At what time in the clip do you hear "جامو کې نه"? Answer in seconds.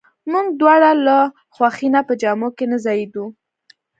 2.21-2.77